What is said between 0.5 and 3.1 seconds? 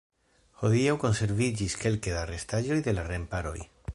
Hodiaŭ konserviĝis kelke da restaĵoj de la